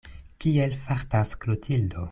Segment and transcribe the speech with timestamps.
[0.45, 1.99] Kiel fartas Klotildo?